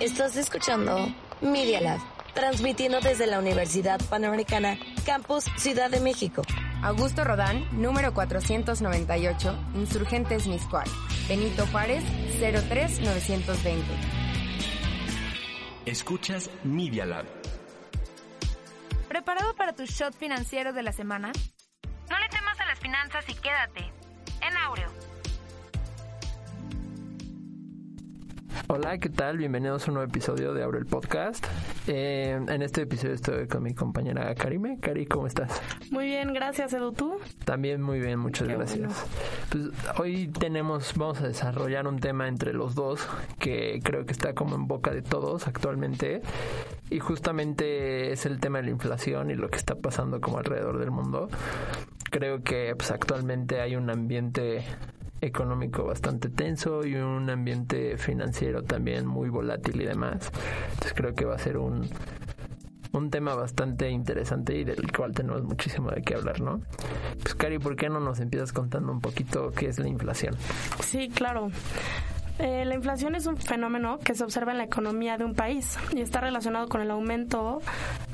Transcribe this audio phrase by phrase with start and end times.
[0.00, 2.00] Estás escuchando Media Lab,
[2.32, 6.40] transmitiendo desde la Universidad Panamericana, Campus Ciudad de México.
[6.82, 10.88] Augusto Rodán, número 498, Insurgentes Miscual.
[11.28, 12.02] Benito Juárez,
[12.38, 13.84] 03920.
[15.84, 17.26] Escuchas Media Lab.
[19.06, 21.30] ¿Preparado para tu shot financiero de la semana?
[22.08, 23.92] No le temas a las finanzas y quédate
[24.40, 24.99] en Aureo.
[28.72, 29.36] Hola, ¿qué tal?
[29.36, 31.44] Bienvenidos a un nuevo episodio de Abre el Podcast.
[31.88, 34.78] Eh, en este episodio estoy con mi compañera Karime.
[34.78, 35.60] Cari, ¿cómo estás?
[35.90, 36.92] Muy bien, gracias, Edu.
[36.92, 37.18] ¿Tú?
[37.44, 39.08] También muy bien, muchas Qué gracias.
[39.50, 39.72] bueno.
[39.82, 43.04] Pues hoy tenemos, vamos a desarrollar un tema entre los dos
[43.40, 46.22] que creo que está como en boca de todos actualmente
[46.90, 50.78] y justamente es el tema de la inflación y lo que está pasando como alrededor
[50.78, 51.28] del mundo.
[52.08, 54.62] Creo que pues actualmente hay un ambiente
[55.20, 60.30] económico bastante tenso y un ambiente financiero también muy volátil y demás.
[60.70, 61.88] Entonces creo que va a ser un,
[62.92, 66.60] un tema bastante interesante y del cual tenemos muchísimo de qué hablar, ¿no?
[67.22, 70.34] Pues Cari, ¿por qué no nos empiezas contando un poquito qué es la inflación?
[70.82, 71.50] Sí, claro.
[72.40, 75.76] Eh, la inflación es un fenómeno que se observa en la economía de un país
[75.94, 77.60] y está relacionado con el aumento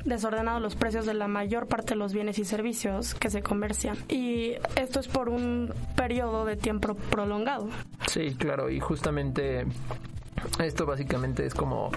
[0.05, 3.43] desordenado de los precios de la mayor parte de los bienes y servicios que se
[3.43, 3.97] comercian.
[4.09, 7.69] Y esto es por un periodo de tiempo prolongado.
[8.09, 9.65] Sí, claro, y justamente
[10.59, 11.93] esto básicamente es como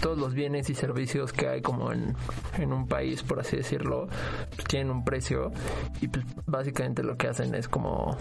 [0.00, 2.16] todos los bienes y servicios que hay como en,
[2.56, 4.08] en un país, por así decirlo,
[4.56, 5.52] pues tienen un precio
[6.00, 8.16] y pues básicamente lo que hacen es como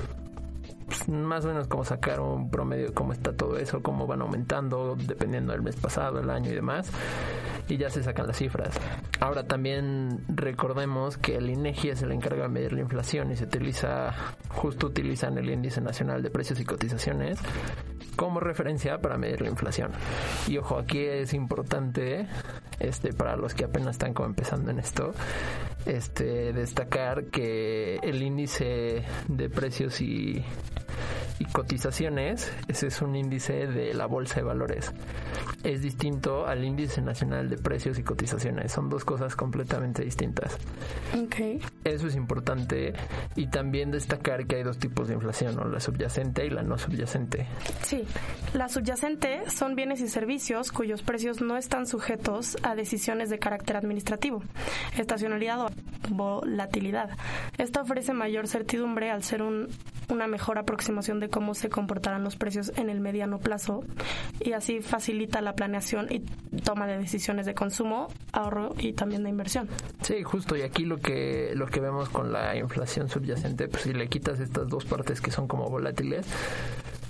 [0.97, 4.21] pues, más o menos como sacar un promedio de cómo está todo eso, cómo van
[4.21, 6.91] aumentando dependiendo del mes pasado, el año y demás,
[7.67, 8.75] y ya se sacan las cifras.
[9.19, 13.45] Ahora también recordemos que el INEGI es el encargado de medir la inflación y se
[13.45, 14.13] utiliza,
[14.49, 17.39] justo utilizan el índice nacional de precios y cotizaciones
[18.15, 19.91] como referencia para medir la inflación.
[20.47, 22.27] Y ojo, aquí es importante,
[22.79, 25.13] este, para los que apenas están empezando en esto,
[25.85, 30.43] este, destacar que el índice de precios y,
[31.39, 34.91] y cotizaciones, ese es un índice de la bolsa de valores.
[35.63, 38.71] Es distinto al índice nacional de precios y cotizaciones.
[38.71, 40.57] Son dos cosas completamente distintas.
[41.83, 42.93] Eso es importante
[43.35, 45.65] y también destacar que hay dos tipos de inflación, ¿no?
[45.65, 47.47] la subyacente y la no subyacente.
[47.83, 48.03] Sí,
[48.53, 53.77] la subyacente son bienes y servicios cuyos precios no están sujetos a decisiones de carácter
[53.77, 54.43] administrativo,
[54.97, 55.69] estacionalidad o
[56.09, 57.09] volatilidad.
[57.57, 59.69] Esta ofrece mayor certidumbre al ser un-
[60.13, 63.83] una mejor aproximación de cómo se comportarán los precios en el mediano plazo
[64.39, 66.19] y así facilita la planeación y
[66.61, 69.67] toma de decisiones de consumo, ahorro y también de inversión.
[70.01, 73.93] Sí, justo, y aquí lo que, lo que vemos con la inflación subyacente, pues si
[73.93, 76.25] le quitas estas dos partes que son como volátiles,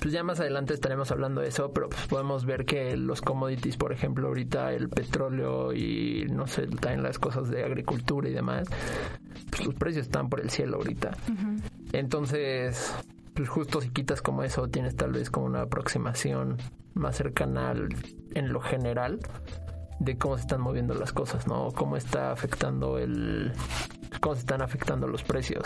[0.04, 3.78] pues ya más adelante estaremos hablando de eso, pero pues podemos ver que los commodities,
[3.78, 8.68] por ejemplo, ahorita el petróleo y no sé, también las cosas de agricultura y demás,
[9.50, 11.12] pues los precios están por el cielo ahorita.
[11.94, 12.94] Entonces,
[13.34, 16.58] pues justo si quitas como eso, tienes tal vez como una aproximación
[16.96, 17.88] más cercana al-
[18.34, 19.20] en lo general
[20.00, 21.72] de cómo se están moviendo las cosas, ¿no?
[21.72, 23.54] Cómo está afectando el...
[24.20, 25.64] cómo se están afectando los precios.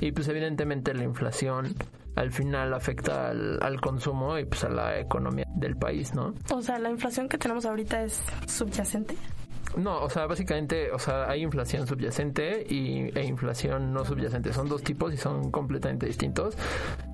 [0.00, 1.74] Y pues evidentemente la inflación
[2.14, 6.34] al final afecta al, al consumo y pues a la economía del país, ¿no?
[6.52, 9.16] O sea, la inflación que tenemos ahorita es subyacente.
[9.76, 14.52] No, o sea, básicamente, o sea, hay inflación subyacente y, e inflación no subyacente.
[14.52, 16.56] Son dos tipos y son completamente distintos.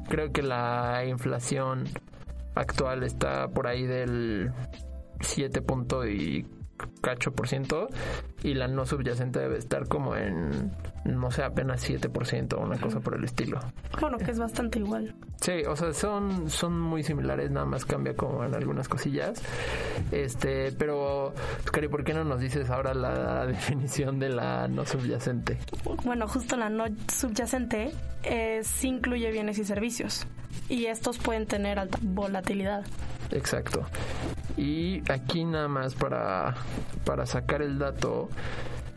[0.08, 1.84] Creo que la inflación
[2.54, 4.50] actual está por ahí del
[5.20, 6.46] 7 punto y
[7.00, 7.88] cacho por ciento
[8.42, 10.72] y la no subyacente debe estar como en,
[11.04, 13.60] no sé, apenas 7 por ciento, una cosa por el estilo.
[14.00, 15.14] Bueno, que es bastante igual.
[15.40, 19.42] Sí, o sea, son, son muy similares, nada más cambia como en algunas cosillas.
[20.10, 21.32] Este, pero,
[21.70, 25.58] Cari, ¿por qué no nos dices ahora la definición de la no subyacente?
[26.04, 27.92] Bueno, justo la no subyacente
[28.62, 30.26] sí incluye bienes y servicios.
[30.68, 32.84] Y estos pueden tener alta volatilidad.
[33.30, 33.86] Exacto.
[34.56, 36.54] Y aquí nada más para,
[37.04, 38.28] para sacar el dato,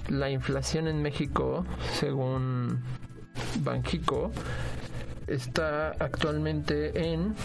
[0.09, 2.81] la inflación en México, según
[3.63, 4.31] Banjico,
[5.27, 7.35] está actualmente en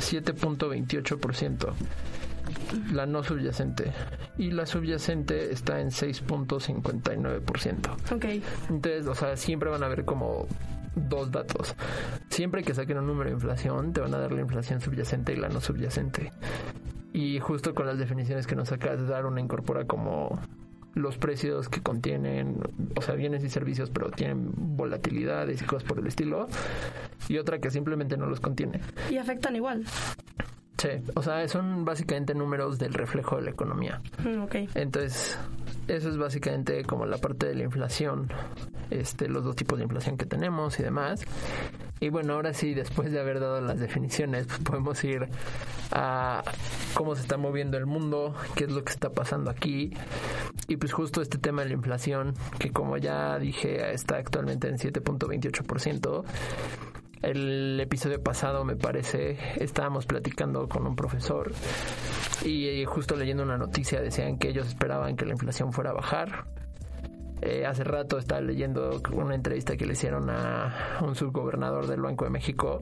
[0.00, 1.72] 7.28%.
[2.92, 3.92] La no subyacente.
[4.38, 8.14] Y la subyacente está en 6.59%.
[8.14, 8.24] Ok.
[8.70, 10.46] Entonces, o sea, siempre van a haber como
[10.94, 11.74] dos datos.
[12.30, 15.36] Siempre que saquen un número de inflación, te van a dar la inflación subyacente y
[15.36, 16.32] la no subyacente.
[17.12, 20.40] Y justo con las definiciones que nos acabas de dar, una incorpora como
[20.94, 22.60] los precios que contienen,
[22.96, 26.48] o sea, bienes y servicios, pero tienen volatilidades y cosas por el estilo.
[27.28, 28.80] Y otra que simplemente no los contiene.
[29.10, 29.84] Y afectan igual.
[30.78, 34.00] Sí, o sea, son básicamente números del reflejo de la economía.
[34.24, 34.54] Mm, ok.
[34.74, 35.38] Entonces,
[35.88, 38.28] eso es básicamente como la parte de la inflación,
[38.90, 41.24] este, los dos tipos de inflación que tenemos y demás.
[42.00, 45.28] Y bueno, ahora sí, después de haber dado las definiciones, pues podemos ir
[45.92, 46.42] a
[46.94, 49.92] cómo se está moviendo el mundo, qué es lo que está pasando aquí.
[50.68, 54.78] Y pues justo este tema de la inflación, que como ya dije, está actualmente en
[54.78, 56.24] 7.28%.
[57.22, 61.52] El episodio pasado, me parece, estábamos platicando con un profesor
[62.44, 66.46] y justo leyendo una noticia decían que ellos esperaban que la inflación fuera a bajar.
[67.40, 72.24] Eh, hace rato estaba leyendo una entrevista que le hicieron a un subgobernador del Banco
[72.24, 72.80] de México.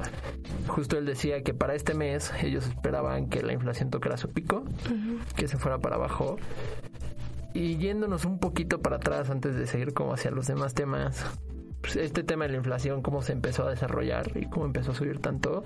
[0.68, 4.64] Justo él decía que para este mes ellos esperaban que la inflación tocara su pico,
[5.36, 6.36] que se fuera para abajo.
[7.52, 11.24] Y yéndonos un poquito para atrás antes de seguir como hacia los demás temas,
[11.80, 14.94] pues, este tema de la inflación, cómo se empezó a desarrollar y cómo empezó a
[14.94, 15.62] subir tanto,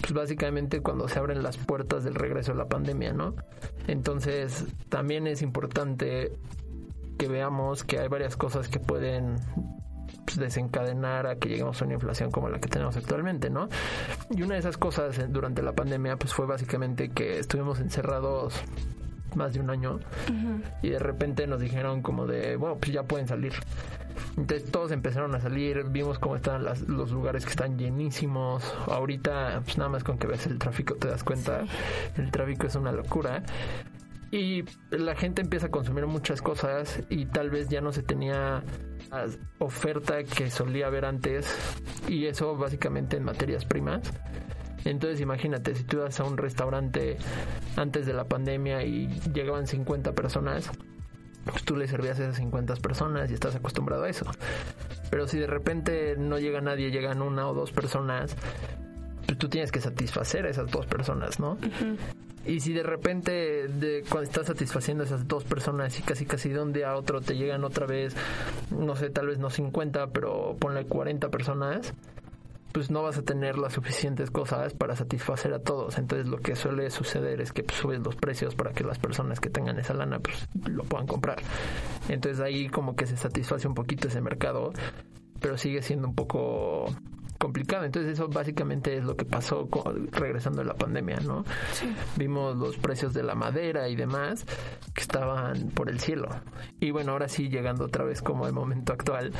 [0.00, 3.34] pues básicamente cuando se abren las puertas del regreso de la pandemia, ¿no?
[3.86, 6.32] Entonces, también es importante
[7.18, 9.36] que veamos que hay varias cosas que pueden
[10.24, 13.68] pues, desencadenar a que lleguemos a una inflación como la que tenemos actualmente, ¿no?
[14.30, 18.62] Y una de esas cosas durante la pandemia pues fue básicamente que estuvimos encerrados
[19.36, 19.98] más de un año
[20.82, 23.52] y de repente nos dijeron como de, bueno, pues ya pueden salir.
[24.36, 28.62] Entonces todos empezaron a salir, vimos cómo estaban los lugares que están llenísimos.
[28.86, 31.64] Ahorita, pues nada más con que ves el tráfico te das cuenta,
[32.16, 33.42] el tráfico es una locura.
[34.30, 38.62] Y la gente empieza a consumir muchas cosas y tal vez ya no se tenía
[39.10, 39.26] la
[39.58, 41.54] oferta que solía haber antes
[42.08, 44.10] y eso básicamente en materias primas.
[44.86, 47.18] Entonces imagínate, si tú vas a un restaurante
[47.76, 50.70] antes de la pandemia y llegaban 50 personas,
[51.44, 54.26] pues tú le servías a esas 50 personas y estás acostumbrado a eso.
[55.10, 58.36] Pero si de repente no llega nadie, llegan una o dos personas,
[59.26, 61.58] pues tú tienes que satisfacer a esas dos personas, ¿no?
[62.44, 66.48] Y si de repente, de, cuando estás satisfaciendo a esas dos personas y casi casi
[66.48, 68.16] de un día a otro te llegan otra vez,
[68.70, 71.94] no sé, tal vez no 50, pero ponle 40 personas,
[72.72, 75.98] pues no vas a tener las suficientes cosas para satisfacer a todos.
[75.98, 79.40] Entonces lo que suele suceder es que pues, subes los precios para que las personas
[79.40, 81.38] que tengan esa lana pues lo puedan comprar.
[82.08, 84.72] Entonces ahí como que se satisface un poquito ese mercado,
[85.40, 86.86] pero sigue siendo un poco
[87.38, 87.84] complicado.
[87.84, 89.68] Entonces eso básicamente es lo que pasó
[90.12, 91.44] regresando de la pandemia, ¿no?
[92.16, 94.46] Vimos los precios de la madera y demás
[94.94, 96.28] que estaban por el cielo.
[96.80, 99.32] Y bueno, ahora sí llegando otra vez como el momento actual,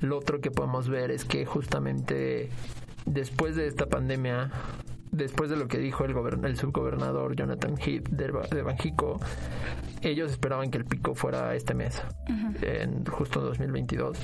[0.00, 2.50] lo otro que podemos ver es que justamente
[3.06, 4.50] después de esta pandemia,
[5.10, 6.14] después de lo que dijo el,
[6.44, 9.20] el subgobernador Jonathan Heath de, Banjico,
[10.02, 12.02] ellos esperaban que el pico fuera este mes,
[12.62, 14.18] en justo en 2022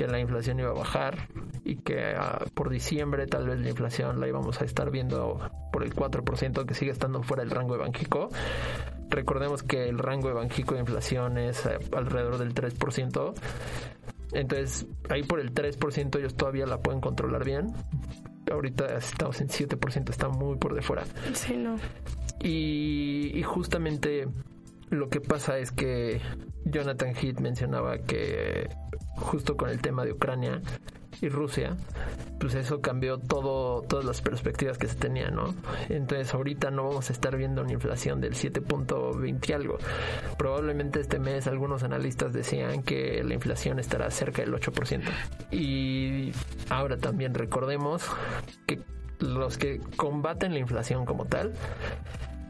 [0.00, 1.28] que la inflación iba a bajar
[1.62, 5.82] y que ah, por diciembre tal vez la inflación la íbamos a estar viendo por
[5.82, 8.30] el 4% que sigue estando fuera del rango de Banjico.
[9.10, 13.34] Recordemos que el rango de Banjico de inflación es eh, alrededor del 3%.
[14.32, 17.72] Entonces, ahí por el 3% ellos todavía la pueden controlar bien.
[18.50, 21.04] Ahorita estamos en 7%, está muy por de fuera.
[21.34, 21.76] Sí, no.
[22.40, 24.28] Y, y justamente
[24.88, 26.20] lo que pasa es que
[26.64, 28.68] Jonathan Heath mencionaba que
[29.16, 30.60] justo con el tema de Ucrania
[31.20, 31.76] y Rusia,
[32.38, 35.54] pues eso cambió todo, todas las perspectivas que se tenían, ¿no?
[35.88, 39.78] Entonces ahorita no vamos a estar viendo una inflación del 7.20 algo.
[40.38, 45.02] Probablemente este mes algunos analistas decían que la inflación estará cerca del 8%.
[45.50, 46.32] Y
[46.70, 48.04] ahora también recordemos
[48.66, 48.80] que
[49.18, 51.52] los que combaten la inflación como tal,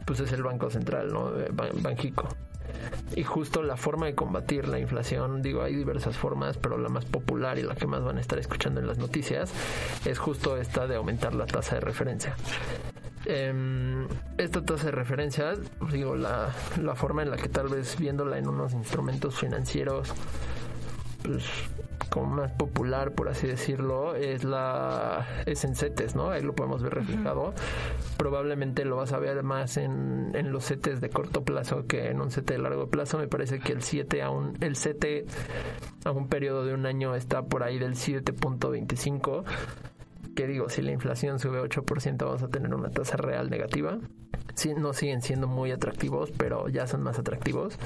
[0.05, 1.31] pues es el Banco Central, ¿no?
[1.81, 2.29] Banjico.
[3.15, 7.05] Y justo la forma de combatir la inflación, digo, hay diversas formas, pero la más
[7.05, 9.51] popular y la que más van a estar escuchando en las noticias
[10.05, 12.35] es justo esta de aumentar la tasa de referencia.
[13.25, 15.53] Em, esta tasa de referencia,
[15.91, 16.49] digo, la,
[16.81, 20.13] la forma en la que tal vez viéndola en unos instrumentos financieros,
[21.23, 21.43] pues
[22.09, 26.29] como más popular, por así decirlo, es la es en CETES, ¿no?
[26.29, 27.53] Ahí lo podemos ver reflejado.
[28.17, 32.19] Probablemente lo vas a ver más en, en los CETES de corto plazo que en
[32.19, 33.17] un CETE de largo plazo.
[33.17, 35.25] Me parece que el 7 a un, el CETE
[36.03, 39.43] a un periodo de un año está por ahí del 7.25
[40.35, 43.99] que digo, si la inflación sube 8% vamos a tener una tasa real negativa.
[44.55, 47.77] Sí, no siguen siendo muy atractivos, pero ya son más atractivos.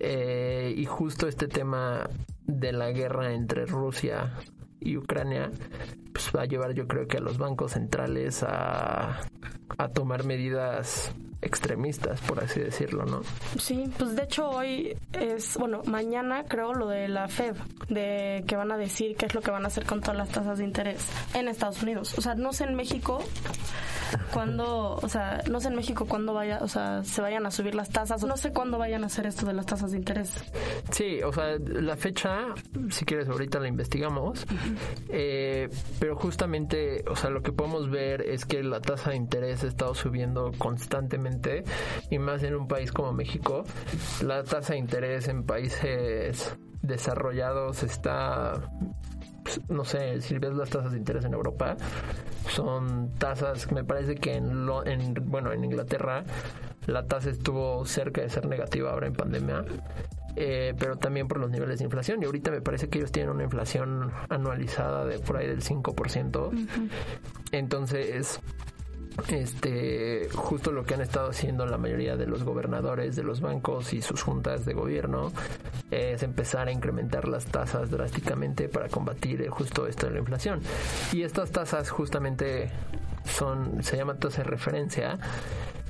[0.00, 2.08] Eh, y justo este tema
[2.44, 4.32] de la guerra entre Rusia
[4.80, 5.50] y Ucrania
[6.12, 9.20] pues va a llevar yo creo que a los bancos centrales a,
[9.76, 11.12] a tomar medidas
[11.42, 13.22] extremistas, por así decirlo, ¿no?
[13.58, 17.54] Sí, pues de hecho hoy es, bueno, mañana creo lo de la Fed,
[17.88, 20.30] de que van a decir qué es lo que van a hacer con todas las
[20.30, 22.16] tasas de interés en Estados Unidos.
[22.18, 23.22] O sea, no sé en México,
[24.32, 27.74] cuándo, o sea, no sé en México cuándo vaya, o sea, se vayan a subir
[27.74, 30.32] las tasas, no sé cuándo vayan a hacer esto de las tasas de interés.
[30.90, 32.54] Sí, o sea, la fecha,
[32.90, 34.46] si quieres ahorita la investigamos,
[35.08, 39.64] eh, pero justamente, o sea, lo que podemos ver es que la tasa de interés
[39.64, 41.64] ha estado subiendo constantemente
[42.10, 43.64] y más en un país como México,
[44.22, 48.70] la tasa de interés en países desarrollados está
[49.68, 51.76] no sé, si ves las tasas de interés en Europa,
[52.48, 56.24] son tasas, me parece que en, lo, en bueno, en Inglaterra
[56.86, 59.64] la tasa estuvo cerca de ser negativa ahora en pandemia.
[60.38, 62.22] Eh, pero también por los niveles de inflación.
[62.22, 66.68] Y ahorita me parece que ellos tienen una inflación anualizada de por ahí del 5%.
[67.52, 68.40] Entonces,
[69.28, 73.92] este justo lo que han estado haciendo la mayoría de los gobernadores de los bancos
[73.92, 75.32] y sus juntas de gobierno
[75.90, 80.60] es empezar a incrementar las tasas drásticamente para combatir eh, justo esto de la inflación.
[81.12, 82.70] Y estas tasas justamente
[83.24, 85.18] son se llama tasa de referencia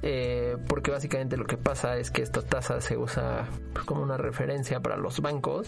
[0.03, 3.47] eh, porque básicamente lo que pasa es que esta tasa se usa
[3.85, 5.67] como una referencia para los bancos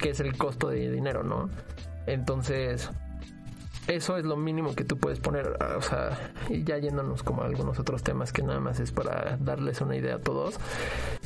[0.00, 1.48] que es el costo de dinero no
[2.06, 2.90] entonces
[3.90, 7.42] eso es lo mínimo que tú puedes poner, ah, o sea, y ya yéndonos como
[7.42, 10.58] algunos otros temas que nada más es para darles una idea a todos,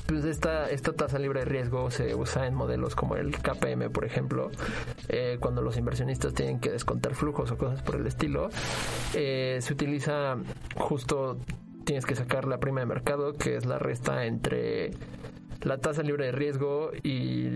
[0.07, 4.05] pues esta, esta tasa libre de riesgo se usa en modelos como el KPM, por
[4.05, 4.51] ejemplo,
[5.09, 8.49] eh, cuando los inversionistas tienen que descontar flujos o cosas por el estilo,
[9.13, 10.37] eh, se utiliza
[10.77, 11.39] justo,
[11.85, 14.93] tienes que sacar la prima de mercado, que es la resta entre
[15.61, 17.49] la tasa libre de riesgo y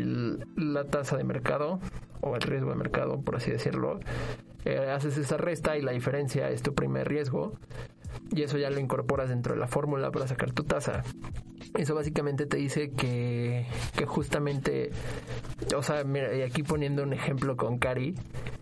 [0.56, 1.80] la tasa de mercado
[2.20, 4.00] o el riesgo de mercado, por así decirlo,
[4.76, 7.54] haces esa resta y la diferencia es tu primer riesgo
[8.30, 11.02] y eso ya lo incorporas dentro de la fórmula para sacar tu tasa.
[11.75, 14.90] Eso básicamente te dice que, que justamente,
[15.76, 18.14] o sea, mira, y aquí poniendo un ejemplo con Cari,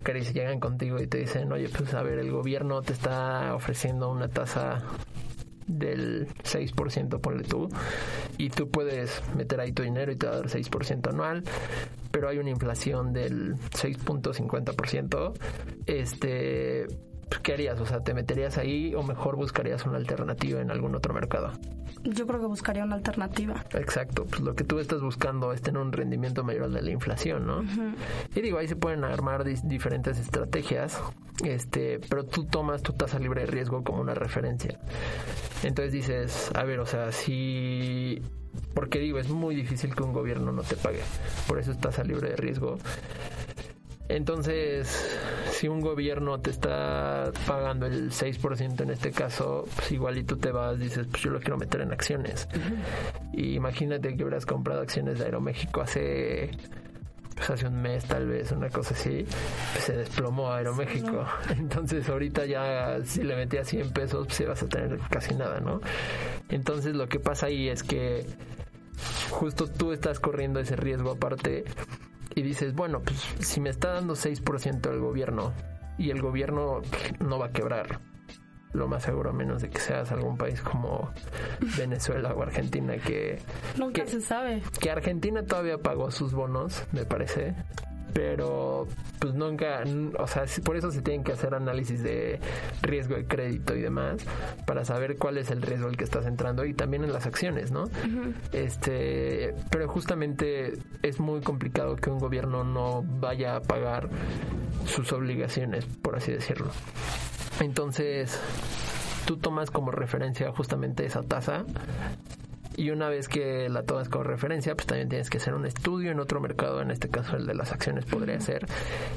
[0.02, 3.54] Cari se llegan contigo y te dicen, oye, pues a ver, el gobierno te está
[3.54, 4.82] ofreciendo una tasa
[5.66, 7.68] del 6%, ponle tú,
[8.38, 11.44] y tú puedes meter ahí tu dinero y te va a dar 6% anual,
[12.10, 15.32] pero hay una inflación del 6.50%,
[15.86, 16.86] este,
[17.42, 17.80] ¿qué harías?
[17.80, 21.52] O sea, ¿te meterías ahí o mejor buscarías una alternativa en algún otro mercado?
[22.06, 23.64] Yo creo que buscaría una alternativa.
[23.74, 27.46] Exacto, pues lo que tú estás buscando es tener un rendimiento mayor de la inflación,
[27.46, 27.64] ¿no?
[28.34, 31.00] Y digo, ahí se pueden armar diferentes estrategias,
[31.44, 34.78] este, pero tú tomas tu tasa libre de riesgo como una referencia.
[35.62, 38.22] Entonces dices, a ver, o sea, si
[38.74, 41.00] porque digo, es muy difícil que un gobierno no te pague.
[41.46, 42.78] Por eso es tasa libre de riesgo.
[44.08, 44.88] Entonces,
[45.50, 50.36] si un gobierno te está pagando el 6% en este caso, pues igual y tú
[50.36, 52.48] te vas, dices, pues yo lo quiero meter en acciones.
[53.32, 56.50] Y imagínate que hubieras comprado acciones de Aeroméxico hace
[57.36, 59.26] pues hace un mes tal vez, una cosa así,
[59.72, 61.26] pues se desplomó Aeroméxico.
[61.50, 65.80] Entonces ahorita ya si le metías 100 pesos, pues vas a tener casi nada, ¿no?
[66.48, 68.24] Entonces lo que pasa ahí es que
[69.30, 71.64] justo tú estás corriendo ese riesgo aparte
[72.36, 75.54] y dices, bueno, pues si me está dando 6% el gobierno
[75.96, 76.82] y el gobierno
[77.18, 77.98] no va a quebrar,
[78.74, 81.10] lo más seguro, a menos de que seas algún país como
[81.78, 83.38] Venezuela o Argentina que...
[83.78, 84.62] Nunca se sabe.
[84.78, 87.54] Que Argentina todavía pagó sus bonos, me parece,
[88.16, 88.86] pero
[89.18, 89.84] pues nunca,
[90.18, 92.40] o sea, por eso se tienen que hacer análisis de
[92.80, 94.24] riesgo de crédito y demás
[94.66, 97.72] para saber cuál es el riesgo al que estás entrando y también en las acciones,
[97.72, 97.90] ¿no?
[98.52, 104.08] Este, pero justamente es muy complicado que un gobierno no vaya a pagar
[104.86, 106.70] sus obligaciones, por así decirlo.
[107.60, 108.40] Entonces,
[109.26, 111.66] tú tomas como referencia justamente esa tasa
[112.76, 116.10] y una vez que la tomas como referencia, pues también tienes que hacer un estudio
[116.10, 118.66] en otro mercado, en este caso el de las acciones podría ser,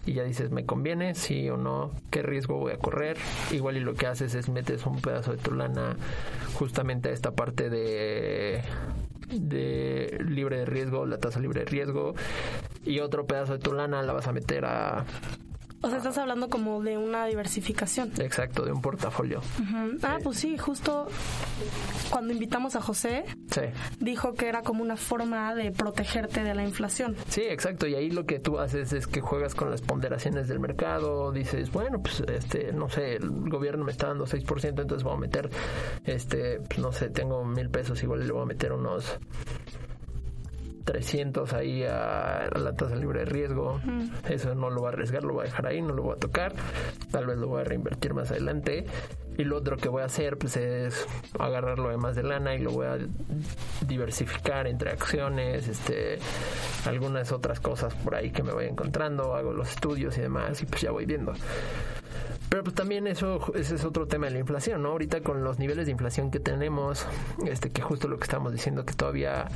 [0.06, 1.14] y ya dices, ¿me conviene?
[1.16, 3.18] Sí o no, ¿qué riesgo voy a correr?
[3.52, 5.96] Igual y lo que haces es metes un pedazo de tu lana
[6.54, 8.62] justamente a esta parte de
[9.30, 12.16] de libre de riesgo, la tasa libre de riesgo,
[12.84, 15.06] y otro pedazo de tu lana la vas a meter a
[15.82, 18.12] o sea, estás hablando como de una diversificación.
[18.20, 19.42] Exacto, de un portafolio.
[20.04, 21.08] Ah, pues sí, justo
[22.10, 23.26] cuando invitamos a José,
[24.00, 27.16] dijo que era como una forma de protegerte de la inflación.
[27.30, 27.88] Sí, exacto.
[27.88, 31.32] Y ahí lo que tú haces es que juegas con las ponderaciones del mercado.
[31.32, 35.18] Dices, bueno, pues, este, no sé, el gobierno me está dando 6%, entonces voy a
[35.18, 35.50] meter,
[36.06, 39.20] este, pues, no sé, tengo mil pesos, igual le voy a meter unos
[40.84, 43.80] 300 ahí a, la tasa libre de riesgo.
[44.28, 46.20] Eso no lo voy a arriesgar, lo voy a dejar ahí, no lo voy a
[46.20, 46.54] tocar.
[47.12, 48.86] Tal vez lo voy a reinvertir más adelante.
[49.38, 51.08] Y lo otro que voy a hacer pues es
[51.40, 52.98] agarrarlo de más de lana y lo voy a
[53.88, 56.20] diversificar entre acciones, este
[56.86, 60.66] algunas otras cosas por ahí que me voy encontrando, hago los estudios y demás y
[60.66, 61.32] pues ya voy viendo.
[62.50, 64.90] Pero pues también eso ese es otro tema de la inflación, ¿no?
[64.90, 67.06] Ahorita con los niveles de inflación que tenemos,
[67.46, 69.48] este que justo lo que estamos diciendo que todavía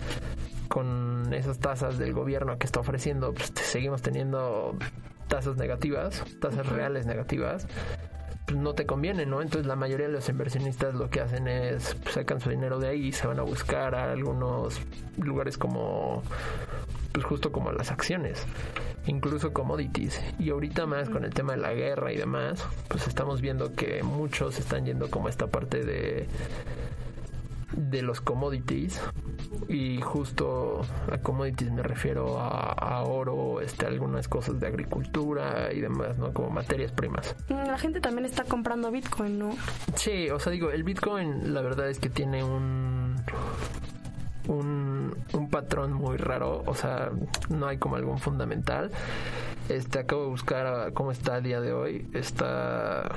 [0.74, 4.75] con esas tasas del gobierno que está ofreciendo, pues seguimos teniendo
[5.27, 7.68] tasas negativas, tasas reales negativas
[8.48, 9.44] pues no te conviene, ¿no?
[9.44, 12.89] Entonces la mayoría de los inversionistas lo que hacen es pues, sacan su dinero de
[12.89, 14.82] ahí y se van a buscar a algunos
[15.18, 16.24] lugares como
[17.12, 18.44] pues justo como las acciones,
[19.06, 20.20] incluso commodities.
[20.39, 24.01] Y ahorita más con el tema de la guerra y demás, pues estamos viendo que
[24.01, 26.27] muchos están yendo como esta parte de
[27.75, 29.01] de los commodities
[29.68, 36.18] y justo a commodities me refiero a, oro, este, algunas cosas de agricultura y demás,
[36.18, 36.34] ¿no?
[36.34, 37.36] Como materias primas.
[37.50, 39.51] La gente también está comprando Bitcoin, ¿no?
[39.96, 43.15] Sí, o sea, digo, el Bitcoin la verdad es que tiene un
[44.48, 47.12] un, un patrón muy raro, o sea,
[47.50, 48.92] no hay como algún fundamental.
[49.70, 52.08] Este, acabo de buscar cómo está a día de hoy.
[52.13, 53.10] Está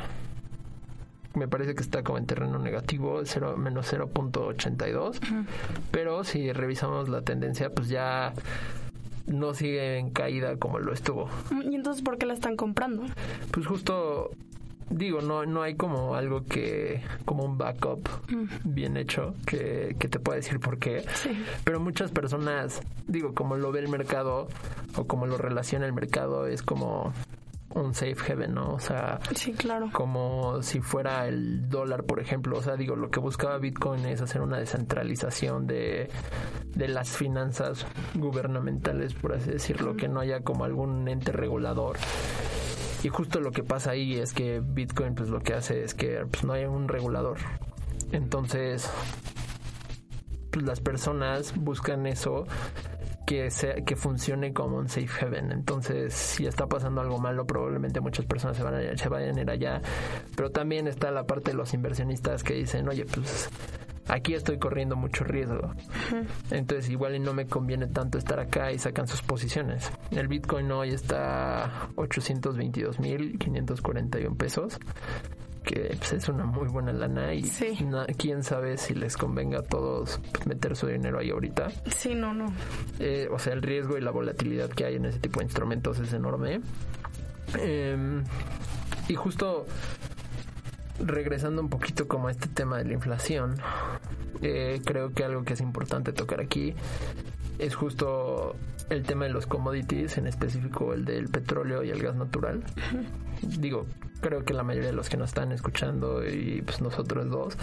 [1.37, 5.21] me parece que está como en terreno negativo, 0, menos 0.82.
[5.91, 8.33] Pero si revisamos la tendencia, pues ya
[9.27, 11.29] no sigue en caída como lo estuvo.
[11.71, 13.05] ¿Y entonces por qué la están comprando?
[13.51, 14.31] Pues justo
[14.89, 18.09] digo, no, no hay como algo que, como un backup
[18.65, 21.05] bien hecho que, que, te pueda decir por qué.
[21.65, 24.49] Pero muchas personas, digo, como lo ve el mercado
[24.97, 27.13] o como lo relaciona el mercado, es como,
[27.71, 28.75] un safe haven, ¿no?
[28.75, 29.91] O sea, sí, claro.
[29.93, 32.59] como si fuera el dólar, por ejemplo.
[32.59, 36.09] O sea, digo, lo que buscaba Bitcoin es hacer una descentralización de,
[36.75, 41.97] de las finanzas gubernamentales, por así decirlo, que no haya como algún ente regulador.
[43.03, 46.27] Y justo lo que pasa ahí es que Bitcoin, pues lo que hace es que
[46.31, 47.39] pues, no hay un regulador.
[48.13, 48.91] Entonces,
[50.51, 52.47] pues las personas buscan eso
[53.27, 55.53] que, sea, que funcione como un safe haven.
[55.53, 59.41] Entonces, si está pasando algo malo, probablemente muchas personas se, van a, se vayan a
[59.43, 59.83] ir allá.
[60.37, 63.51] Pero también está la parte de los inversionistas que dicen, oye, pues
[64.09, 65.73] aquí estoy corriendo mucho riesgo.
[66.51, 69.91] Entonces igual y no me conviene tanto estar acá y sacan sus posiciones.
[70.11, 74.79] El Bitcoin hoy está 822.541 pesos
[75.67, 77.43] que pues, es una muy buena lana y
[78.17, 81.69] quién sabe si les convenga a todos meter su dinero ahí ahorita.
[81.87, 82.47] Sí, no, no.
[83.01, 85.99] Eh, o sea, el riesgo y la volatilidad que hay en ese tipo de instrumentos
[85.99, 86.61] es enorme.
[87.59, 88.23] Em,
[89.09, 89.67] y justo
[91.01, 93.57] regresando un poquito como a este tema de la inflación,
[94.43, 96.75] eh, creo que algo que es importante tocar aquí
[97.59, 98.57] es justo
[98.91, 102.63] el tema de los commodities, en específico el del petróleo y el gas natural.
[103.43, 103.87] Digo,
[104.21, 107.57] creo que la mayoría de los que nos están escuchando y pues nosotros dos,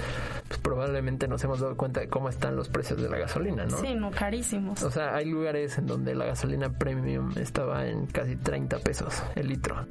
[0.48, 3.78] pues probablemente nos hemos dado cuenta de cómo están los precios de la gasolina, ¿no?
[3.78, 4.84] Sí, no, carísimos.
[4.84, 9.48] O sea, hay lugares en donde la gasolina premium estaba en casi 30 pesos el
[9.48, 9.86] litro.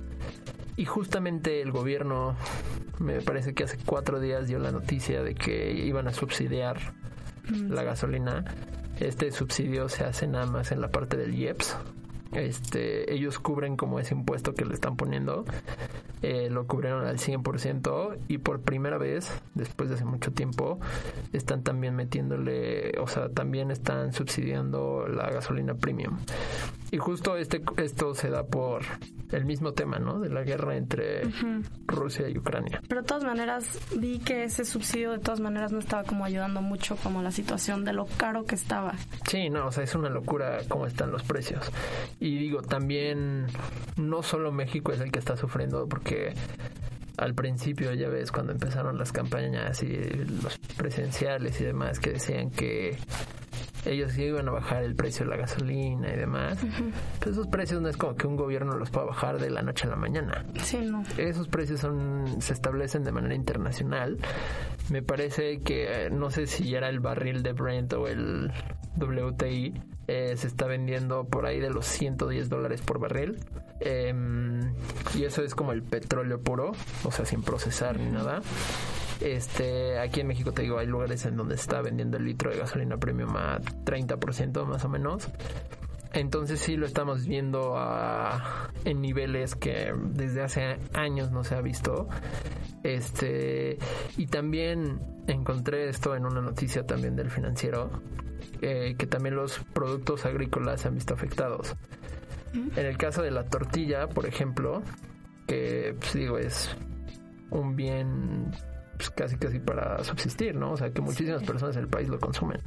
[0.76, 2.34] Y justamente el gobierno,
[2.98, 6.78] me parece que hace cuatro días dio la noticia de que iban a subsidiar
[7.48, 8.44] mm, la gasolina
[9.08, 11.76] este subsidio se hace nada más en la parte del IEPS.
[12.32, 15.44] Este, ellos cubren como ese impuesto que le están poniendo,
[16.22, 20.80] eh, lo cubrieron al 100% y por primera vez, después de hace mucho tiempo,
[21.34, 26.16] están también metiéndole, o sea, también están subsidiando la gasolina premium.
[26.92, 28.82] Y justo este esto se da por
[29.30, 30.20] el mismo tema, ¿no?
[30.20, 31.22] De la guerra entre
[31.86, 32.82] Rusia y Ucrania.
[32.86, 36.60] Pero de todas maneras vi que ese subsidio de todas maneras no estaba como ayudando
[36.60, 38.94] mucho como la situación de lo caro que estaba.
[39.26, 41.72] Sí, no, o sea, es una locura cómo están los precios.
[42.20, 43.46] Y digo, también
[43.96, 46.34] no solo México es el que está sufriendo porque
[47.16, 49.96] al principio ya ves cuando empezaron las campañas y
[50.42, 52.98] los presidenciales y demás que decían que
[53.84, 56.58] ellos iban a bajar el precio de la gasolina y demás.
[57.18, 59.86] Pero esos precios no es como que un gobierno los pueda bajar de la noche
[59.86, 60.44] a la mañana.
[60.62, 61.02] Sí, no.
[61.16, 64.18] Esos precios son se establecen de manera internacional.
[64.90, 68.52] Me parece que eh, no sé si era el barril de Brent o el
[68.96, 69.74] WTI
[70.08, 73.38] eh, se está vendiendo por ahí de los 110 dólares por barril.
[73.80, 74.60] Em,
[75.14, 76.72] y eso es como el petróleo puro,
[77.04, 78.42] o sea, sin procesar ni nada.
[79.22, 82.50] Este, aquí en México te digo, hay lugares en donde se está vendiendo el litro
[82.50, 85.28] de gasolina premium a 30% más o menos.
[86.12, 87.74] Entonces sí lo estamos viendo
[88.84, 92.08] en niveles que desde hace años no se ha visto.
[92.82, 93.78] Este
[94.16, 98.02] y también encontré esto en una noticia también del financiero
[98.60, 101.74] eh, que también los productos agrícolas se han visto afectados.
[102.52, 104.82] En el caso de la tortilla, por ejemplo,
[105.46, 106.76] que pues, digo es
[107.50, 108.50] un bien
[109.02, 110.72] pues, casi casi para subsistir, ¿no?
[110.72, 112.60] O sea, que muchísimas personas del país lo consumen.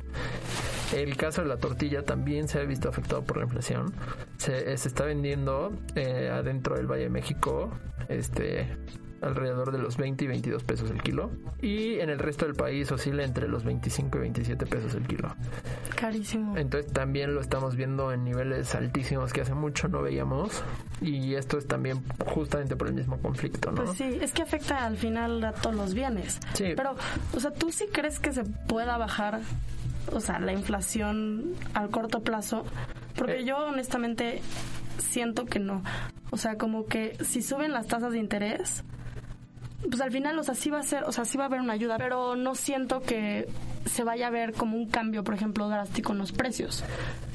[0.94, 3.94] El caso de la tortilla también se ha visto afectado por la inflación.
[4.38, 7.72] Se, está vendiendo eh, adentro del Valle de México,
[8.10, 8.68] este,
[9.26, 11.32] alrededor de los 20 y 22 pesos el kilo.
[11.62, 15.36] Y en el resto del país oscila entre los 25 y 27 pesos el kilo.
[15.96, 16.56] Carísimo.
[16.58, 20.64] Entonces también lo estamos viendo en niveles altísimos que hace mucho no veíamos.
[21.02, 23.84] Y esto es también justamente por el mismo conflicto, ¿no?
[23.84, 26.40] Pues sí, es que afecta al final a todos los bienes.
[26.54, 26.74] Sí.
[26.76, 26.96] Pero,
[27.34, 29.40] o sea, ¿tú sí crees que se pueda bajar,
[30.12, 32.66] o sea, la inflación al corto plazo?
[33.16, 33.46] Porque Eh.
[33.46, 34.42] yo honestamente
[35.00, 35.84] siento que no.
[36.32, 38.84] O sea, como que si suben las tasas de interés,
[39.82, 41.62] pues al final, o sea, sí va a ser, o sea, sí va a haber
[41.62, 43.48] una ayuda, pero no siento que
[43.86, 46.84] se vaya a ver como un cambio, por ejemplo, drástico en los precios.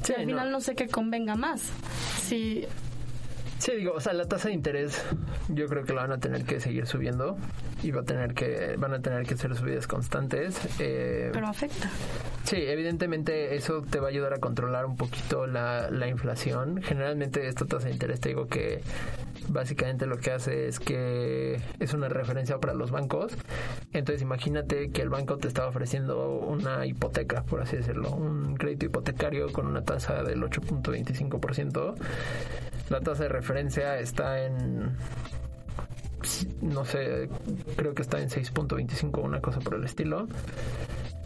[0.03, 0.29] Sí, al no.
[0.29, 1.70] final no sé qué convenga más.
[2.22, 2.64] Si
[3.59, 5.05] Sí, digo, o sea, la tasa de interés
[5.48, 7.37] yo creo que la van a tener que seguir subiendo
[7.83, 10.59] y va a tener que van a tener que ser subidas constantes.
[10.79, 11.90] Eh, pero afecta.
[12.44, 16.83] Sí, evidentemente eso te va a ayudar a controlar un poquito la, la inflación.
[16.83, 18.83] Generalmente esta tasa de interés te digo que
[19.48, 23.33] básicamente lo que hace es que es una referencia para los bancos.
[23.92, 28.87] Entonces imagínate que el banco te estaba ofreciendo una hipoteca, por así decirlo, un crédito
[28.87, 31.94] hipotecario con una tasa del 8.25%.
[32.88, 34.96] La tasa de referencia está en
[36.61, 37.29] no sé,
[37.76, 40.29] creo que está en 6.25, una cosa por el estilo.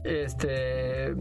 [0.04, 1.14] Este,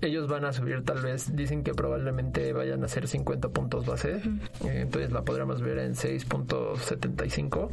[0.00, 4.16] ellos van a subir tal vez, dicen que probablemente vayan a ser 50 puntos base,
[4.64, 7.68] eh, entonces la podremos ver en 6.75.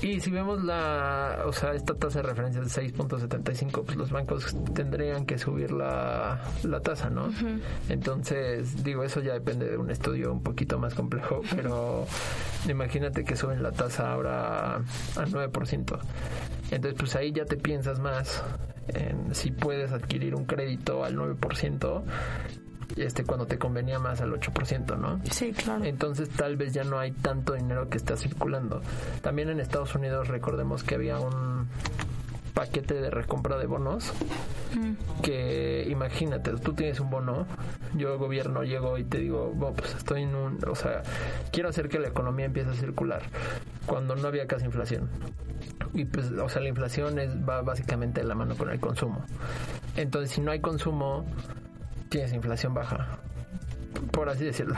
[0.00, 4.56] Y si vemos la, o sea, esta tasa de referencia de 6.75, pues los bancos
[4.72, 7.30] tendrían que subir la, la tasa, ¿no?
[7.88, 12.06] Entonces, digo, eso ya depende de un estudio un poquito más complejo, pero
[12.68, 14.80] imagínate que suben la tasa ahora a
[15.26, 15.98] 9%.
[16.70, 18.44] Entonces, pues ahí ya te piensas más
[18.94, 22.02] en si puedes adquirir un crédito al 9%,
[22.96, 25.20] este cuando te convenía más al 8%, ¿no?
[25.30, 25.84] Sí, claro.
[25.84, 28.82] Entonces tal vez ya no hay tanto dinero que está circulando.
[29.22, 31.68] También en Estados Unidos recordemos que había un
[32.54, 34.12] paquete de recompra de bonos
[35.22, 37.46] que imagínate, tú tienes un bono,
[37.96, 41.02] yo gobierno llego y te digo, bueno, pues estoy en un, o sea,
[41.52, 43.22] quiero hacer que la economía empiece a circular
[43.86, 45.08] cuando no había casi inflación.
[45.94, 49.24] Y pues, o sea, la inflación es, va básicamente de la mano con el consumo.
[49.96, 51.26] Entonces, si no hay consumo,
[52.08, 53.18] tienes inflación baja,
[54.12, 54.76] por así decirlo.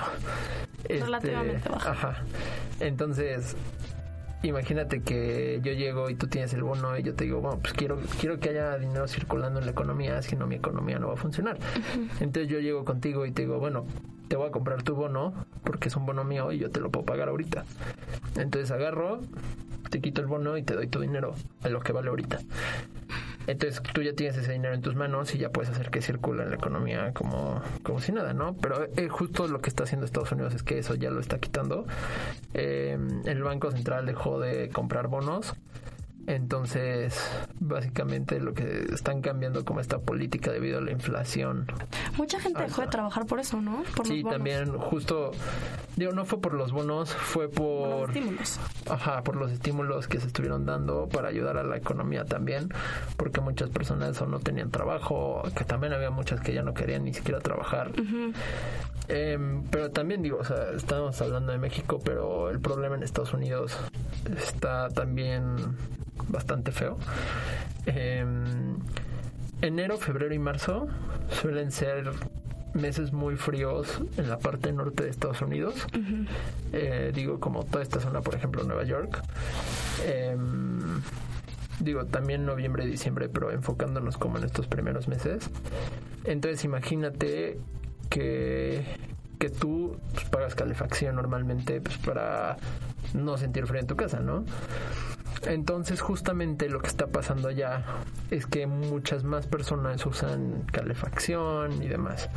[0.85, 1.91] Este, Relativamente baja.
[1.91, 2.17] Ajá.
[2.81, 3.57] Entonces,
[4.43, 7.75] imagínate que yo llego y tú tienes el bono y yo te digo, bueno, pues
[7.75, 11.15] quiero, quiero que haya dinero circulando en la economía, si no mi economía no va
[11.15, 11.59] a funcionar.
[12.21, 13.85] Entonces yo llego contigo y te digo, bueno,
[14.29, 16.91] te voy a comprar tu bono porque es un bono mío y yo te lo
[16.91, 17.65] puedo pagar ahorita.
[18.37, 19.21] Entonces agarro,
[19.91, 22.39] te quito el bono y te doy tu dinero a lo que vale ahorita.
[23.51, 26.43] Entonces tú ya tienes ese dinero en tus manos y ya puedes hacer que circule
[26.43, 28.55] en la economía como, como si nada, ¿no?
[28.55, 31.39] Pero eh, justo lo que está haciendo Estados Unidos es que eso ya lo está
[31.39, 31.87] quitando.
[32.55, 35.55] Eh, el Banco Central dejó de comprar bonos.
[36.27, 37.19] Entonces,
[37.59, 41.67] básicamente lo que están cambiando como esta política debido a la inflación.
[42.17, 43.83] Mucha gente dejó de trabajar por eso, ¿no?
[43.97, 45.33] Por sí, los bonos, también justo,
[45.97, 48.61] digo, no fue por los bonos, fue por los estímulos.
[48.89, 52.69] Ajá, por los estímulos que se estuvieron dando para ayudar a la economía también,
[53.17, 57.05] porque muchas personas o no tenían trabajo, que también había muchas que ya no querían
[57.05, 57.93] ni siquiera trabajar.
[59.09, 63.33] Em, pero también digo, o sea, estamos hablando de México, pero el problema en Estados
[63.35, 63.77] Unidos
[64.37, 65.57] está también
[66.31, 66.99] bastante feo.
[67.87, 68.77] Em,
[69.63, 70.89] enero, febrero y marzo
[71.41, 72.13] suelen ser
[72.75, 75.75] meses muy fríos en la parte norte de Estados Unidos.
[76.73, 79.23] Eh, digo, como toda esta zona, por ejemplo, Nueva York.
[80.07, 81.03] Em,
[81.81, 85.51] digo, también noviembre y diciembre, pero enfocándonos como en estos primeros meses.
[86.25, 87.59] Entonces, imagínate
[88.09, 88.85] que,
[89.39, 92.57] que tú pues, pagas calefacción normalmente pues, para
[93.15, 94.45] no sentir frío en tu casa, ¿no?
[95.47, 97.83] Entonces justamente lo que está pasando allá
[98.31, 102.29] es que muchas más personas usan calefacción y demás.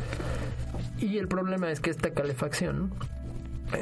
[0.98, 2.92] Y el problema es que esta calefacción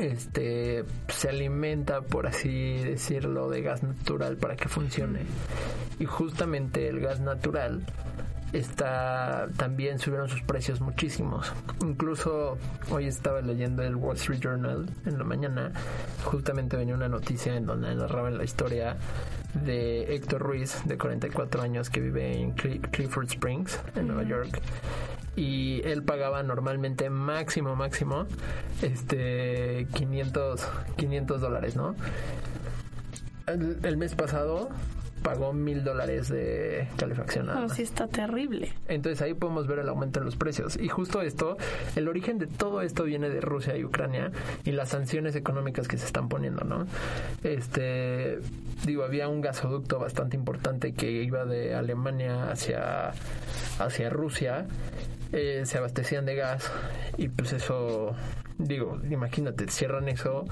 [0.01, 5.21] este se alimenta por así decirlo de gas natural para que funcione.
[5.99, 7.83] Y justamente el gas natural
[8.53, 11.53] está también subieron sus precios muchísimos.
[11.81, 12.59] Incluso
[12.91, 15.73] hoy estaba leyendo el Wall Street Journal en la mañana,
[16.25, 18.97] justamente venía una noticia en donde narraban la historia
[19.55, 24.61] de Héctor Ruiz, de 44 años, que vive en Clifford Springs, en Nueva York.
[25.35, 28.27] Y él pagaba normalmente máximo, máximo,
[28.83, 31.95] este, 500, 500 dólares, ¿no?
[33.47, 34.69] El, el mes pasado
[35.23, 37.47] pagó mil dólares de calefacción.
[37.47, 38.73] No, sí está terrible.
[38.89, 40.77] Entonces ahí podemos ver el aumento en los precios.
[40.77, 41.57] Y justo esto,
[41.97, 44.31] el origen de todo esto viene de Rusia y Ucrania
[44.65, 46.87] y las sanciones económicas que se están poniendo, ¿no?
[47.43, 48.39] Este,
[48.85, 53.13] digo, había un gasoducto bastante importante que iba de Alemania hacia,
[53.79, 54.67] hacia Rusia.
[55.33, 56.71] eh, se abastecían de gas
[57.17, 58.15] y pues eso,
[58.64, 60.44] digo, imagínate, cierran eso,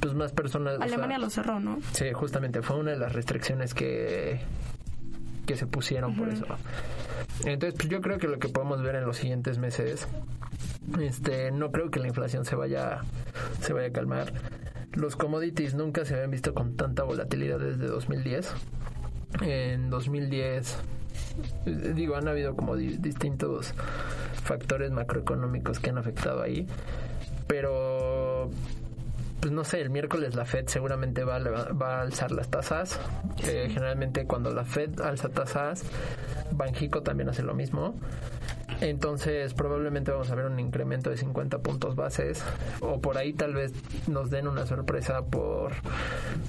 [0.00, 0.74] pues más personas...
[0.74, 1.78] o sea, Alemania lo cerró, ¿no?
[1.92, 4.40] Sí, justamente fue una de las restricciones que,
[5.46, 6.46] que se pusieron por eso.
[7.44, 10.06] Entonces, pues yo creo que lo que podemos ver en los siguientes meses,
[11.00, 13.00] este, no creo que la inflación se vaya,
[13.60, 14.32] se vaya a calmar.
[14.92, 18.52] Los commodities nunca se habían visto con tanta volatilidad desde 2010.
[19.42, 20.76] En 2010,
[21.66, 23.72] eh, digo, han habido como di- distintos
[24.42, 26.66] factores macroeconómicos que han afectado ahí,
[27.50, 28.48] pero
[29.40, 32.48] pues no sé, el miércoles la Fed seguramente va a, leva- va a alzar las
[32.48, 33.00] tasas.
[33.44, 35.82] Eh, generalmente cuando la Fed alza tasas,
[36.52, 37.94] Banjico también hace lo mismo.
[38.80, 42.44] Entonces probablemente vamos a ver un incremento de 50 puntos bases
[42.80, 43.72] o por ahí tal vez
[44.08, 45.72] nos den una sorpresa por,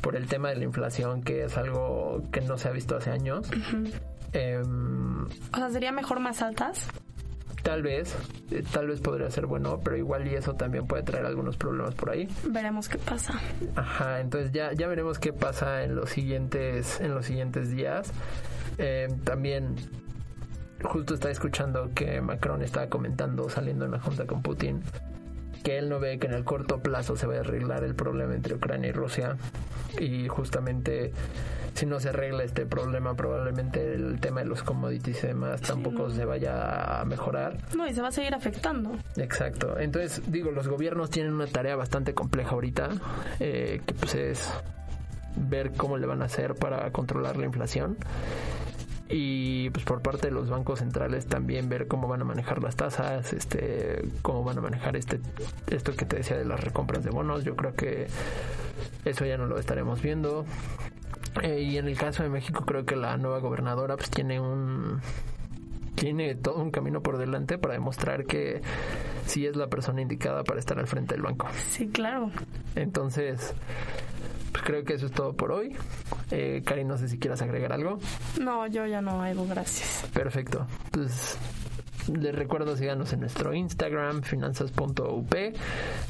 [0.01, 3.09] por el tema de la inflación que es algo que no se ha visto hace
[3.09, 3.49] años.
[4.33, 6.85] Em, O sea, sería mejor más altas.
[7.63, 8.15] Tal vez,
[8.51, 11.95] eh, tal vez podría ser bueno, pero igual y eso también puede traer algunos problemas
[11.95, 12.27] por ahí.
[12.47, 13.33] Veremos qué pasa.
[13.75, 18.11] Ajá, entonces ya, ya veremos qué pasa en los siguientes, en los siguientes días.
[18.77, 19.75] Eh, también
[20.83, 24.81] justo estaba escuchando que Macron estaba comentando saliendo en la junta con Putin
[25.63, 28.33] que él no ve que en el corto plazo se vaya a arreglar el problema
[28.33, 29.37] entre Ucrania y Rusia
[29.99, 31.11] y justamente
[31.73, 36.09] si no se arregla este problema probablemente el tema de los commodities y demás tampoco
[36.09, 38.91] se vaya a mejorar No, y se va a seguir afectando.
[39.17, 39.79] Exacto.
[39.79, 42.89] Entonces, digo, los gobiernos tienen una tarea bastante compleja ahorita,
[43.39, 44.51] eh, que pues es
[45.35, 47.97] ver cómo le van a hacer para controlar la inflación.
[49.11, 52.75] Y pues por parte de los bancos centrales también ver cómo van a manejar las
[52.75, 55.19] tasas, este, cómo van a manejar este,
[55.67, 57.43] esto que te decía de las recompras de bonos.
[57.43, 58.07] Yo creo que
[59.03, 60.45] eso ya no lo estaremos viendo.
[61.41, 64.99] Eh, y en el caso de México creo que la nueva gobernadora pues tiene un
[65.95, 68.61] tiene todo un camino por delante para demostrar que
[69.25, 71.47] sí es la persona indicada para estar al frente del banco.
[71.69, 72.31] Sí, claro.
[72.75, 73.53] Entonces,
[74.51, 75.75] creo que eso es todo por hoy.
[76.29, 77.99] Eh, Cari, no sé si quieras agregar algo.
[78.39, 80.05] No, yo ya no, Edu, gracias.
[80.13, 80.67] Perfecto.
[80.91, 81.37] Pues
[82.07, 85.35] les recuerdo síganos en nuestro Instagram, finanzas.up.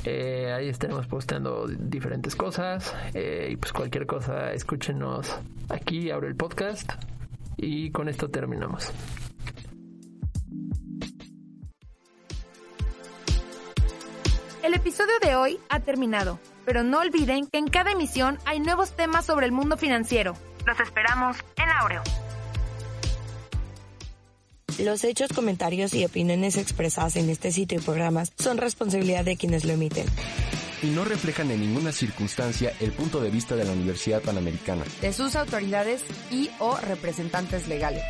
[0.06, 2.93] Eh, ahí estaremos posteando diferentes cosas.
[3.13, 5.36] Eh, y pues cualquier cosa, escúchenos
[5.69, 6.91] aquí, abro el podcast.
[7.58, 8.91] Y con esto terminamos.
[14.63, 18.95] El episodio de hoy ha terminado, pero no olviden que en cada emisión hay nuevos
[18.95, 20.36] temas sobre el mundo financiero.
[20.65, 22.04] Los esperamos en Aureo.
[24.80, 29.65] Los hechos, comentarios y opiniones expresadas en este sitio y programas son responsabilidad de quienes
[29.65, 30.06] lo emiten.
[30.84, 34.84] y no reflejan en ninguna circunstancia el punto de vista de la Universidad Panamericana.
[35.02, 38.02] de sus autoridades y o representantes legales.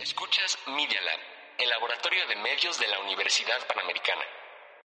[0.00, 1.20] Escuchas Media Lab,
[1.58, 4.22] el laboratorio de medios de la Universidad Panamericana.